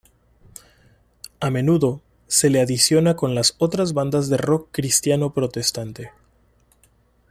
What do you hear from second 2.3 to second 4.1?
los adiciona con las otras